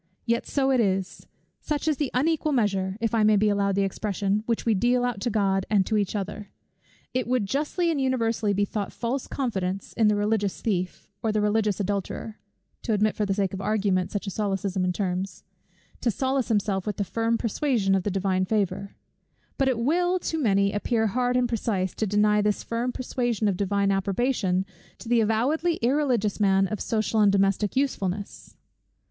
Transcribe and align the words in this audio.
Yet 0.25 0.47
so 0.47 0.71
it 0.71 0.79
is; 0.79 1.27
such 1.59 1.87
is 1.87 1.97
the 1.97 2.09
unequal 2.15 2.51
measure, 2.53 2.97
if 2.99 3.13
I 3.13 3.21
may 3.21 3.35
be 3.35 3.49
allowed 3.49 3.75
the 3.75 3.83
expression, 3.83 4.41
which 4.47 4.65
we 4.65 4.73
deal 4.73 5.05
out 5.05 5.21
to 5.21 5.29
God, 5.29 5.63
and 5.69 5.85
to 5.85 5.95
each 5.95 6.15
other. 6.15 6.49
It 7.13 7.27
would 7.27 7.45
justly 7.45 7.91
and 7.91 8.01
universally 8.01 8.51
be 8.51 8.65
thought 8.65 8.91
false 8.91 9.27
confidence 9.27 9.93
in 9.93 10.07
the 10.07 10.15
religious 10.15 10.59
thief 10.59 11.07
or 11.21 11.31
the 11.31 11.39
religious 11.39 11.79
adulterer, 11.79 12.39
(to 12.81 12.93
admit 12.93 13.15
for 13.15 13.27
the 13.27 13.33
sake 13.35 13.53
of 13.53 13.61
argument 13.61 14.09
such 14.09 14.25
a 14.25 14.31
solecism 14.31 14.83
in 14.83 14.91
terms) 14.91 15.43
to 15.99 16.09
solace 16.09 16.47
himself 16.47 16.87
with 16.87 16.97
the 16.97 17.03
firm 17.03 17.37
persuasion 17.37 17.93
of 17.93 18.01
the 18.01 18.09
Divine 18.09 18.43
favour: 18.45 18.95
but 19.59 19.67
it 19.67 19.77
will, 19.77 20.17
to 20.17 20.39
many, 20.39 20.71
appear 20.73 21.05
hard 21.05 21.37
and 21.37 21.47
precise, 21.47 21.93
to 21.93 22.07
deny 22.07 22.41
this 22.41 22.63
firm 22.63 22.91
persuasion 22.91 23.47
of 23.47 23.55
Divine 23.55 23.91
approbation 23.91 24.65
to 24.97 25.07
the 25.07 25.21
avowedly 25.21 25.75
irreligious 25.75 26.39
man 26.39 26.65
of 26.69 26.81
social 26.81 27.19
and 27.19 27.31
domestic 27.31 27.75
usefulness. 27.75 28.57